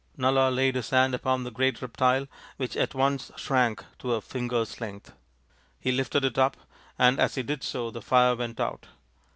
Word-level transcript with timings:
"Nala 0.17 0.49
laid 0.49 0.73
his 0.73 0.89
hand 0.89 1.13
upon 1.13 1.43
the 1.43 1.51
great 1.51 1.79
reptile, 1.79 2.27
which 2.57 2.75
at 2.75 2.95
once 2.95 3.31
shrank 3.35 3.85
to 3.99 4.15
a 4.15 4.19
finger's 4.21 4.81
length. 4.81 5.13
He 5.79 5.91
lifted 5.91 6.25
it 6.25 6.39
up, 6.39 6.57
and 6.97 7.19
as 7.19 7.35
he 7.35 7.43
did 7.43 7.63
so 7.63 7.91
the 7.91 8.01
fire 8.01 8.35
went 8.35 8.59
out. 8.59 8.87